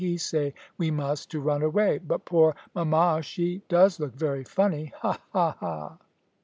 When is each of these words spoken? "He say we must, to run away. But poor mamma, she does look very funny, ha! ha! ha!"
"He 0.03 0.17
say 0.17 0.55
we 0.79 0.89
must, 0.89 1.29
to 1.29 1.39
run 1.39 1.61
away. 1.61 1.99
But 1.99 2.25
poor 2.25 2.55
mamma, 2.73 3.21
she 3.21 3.61
does 3.69 3.99
look 3.99 4.15
very 4.15 4.43
funny, 4.43 4.91
ha! 4.97 5.21
ha! 5.31 5.51
ha!" 5.59 5.99